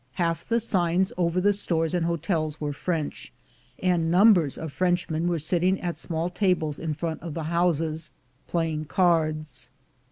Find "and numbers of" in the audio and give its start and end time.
3.77-4.73